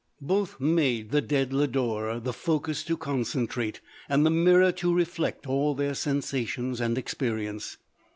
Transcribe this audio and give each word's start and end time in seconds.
Both 0.23 0.59
made 0.59 1.11
the 1.11 1.21
dead 1.21 1.53
Lodore 1.53 2.19
the 2.19 2.33
focus 2.33 2.83
to 2.85 2.97
concentrate, 2.97 3.81
and 4.09 4.25
the 4.25 4.31
mirror 4.31 4.71
to 4.71 4.91
reflect, 4.91 5.45
all 5.45 5.75
their 5.75 5.93
sensations 5.93 6.81
and 6.81 6.97
experience. 6.97 7.77